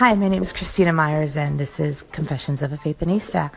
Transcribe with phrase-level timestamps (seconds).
[0.00, 3.50] Hi, my name is Christina Myers, and this is Confessions of a Faithinista.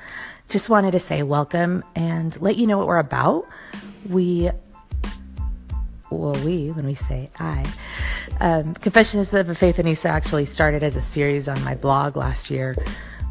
[0.49, 3.47] Just wanted to say welcome and let you know what we're about.
[4.09, 4.51] We,
[6.09, 7.65] well, we, when we say I,
[8.41, 12.75] um, Confessions of a Faithinista actually started as a series on my blog last year,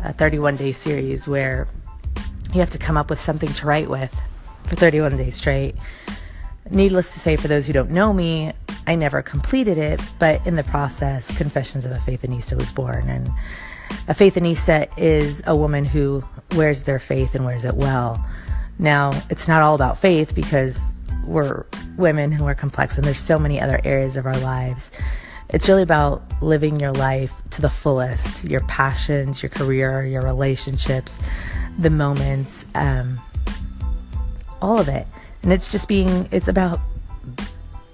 [0.03, 1.69] a 31 day series where
[2.55, 4.19] you have to come up with something to write with
[4.63, 5.75] for 31 days straight.
[6.71, 8.55] Needless to say, for those who don't know me,
[8.87, 13.09] I never completed it, but in the process, Confessions of a Faithinista was born.
[13.09, 13.29] And
[14.09, 16.25] a Faithinista is a woman who
[16.57, 18.25] wears their faith and wears it well.
[18.79, 21.65] Now, it's not all about faith because we're
[21.97, 24.91] women and we're complex, and there's so many other areas of our lives.
[25.51, 31.21] It's really about living your life to the fullest your passions, your career, your relationships,
[31.79, 33.21] the moments, um,
[34.61, 35.07] all of it.
[35.43, 36.81] And it's just being, it's about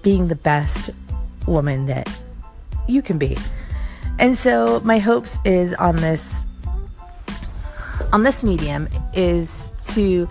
[0.01, 0.89] being the best
[1.47, 2.09] woman that
[2.87, 3.37] you can be.
[4.17, 6.45] And so my hopes is on this
[8.11, 10.27] on this medium is to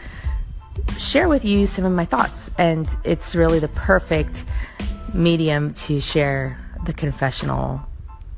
[0.99, 4.45] share with you some of my thoughts and it's really the perfect
[5.15, 7.81] medium to share the confessional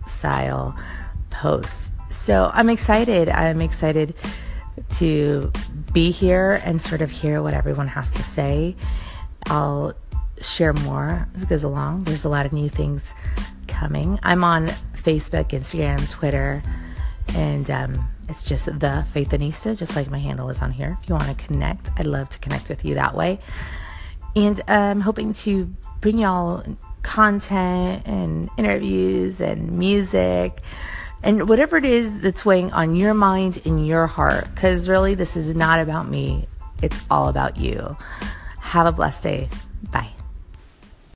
[0.06, 0.76] style
[1.30, 1.90] posts.
[2.08, 3.28] So I'm excited.
[3.28, 4.14] I'm excited
[4.96, 5.52] to
[5.92, 8.76] be here and sort of hear what everyone has to say.
[9.46, 9.94] I'll
[10.40, 12.04] share more as it goes along.
[12.04, 13.14] There's a lot of new things
[13.68, 14.18] coming.
[14.22, 16.62] I'm on Facebook, Instagram, Twitter,
[17.34, 20.98] and um, it's just the Faithinista, just like my handle is on here.
[21.02, 23.40] If you want to connect, I'd love to connect with you that way.
[24.36, 25.66] And I'm um, hoping to
[26.00, 26.64] bring y'all
[27.02, 30.60] content and interviews and music
[31.22, 34.52] and whatever it is that's weighing on your mind and your heart.
[34.54, 36.46] Because really, this is not about me,
[36.82, 37.96] it's all about you.
[38.58, 39.48] Have a blessed day.
[39.90, 40.10] Bye.